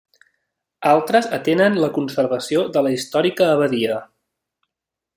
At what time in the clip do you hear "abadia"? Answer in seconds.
3.59-4.03